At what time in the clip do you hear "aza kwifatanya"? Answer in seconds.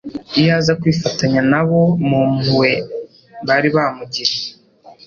0.59-1.41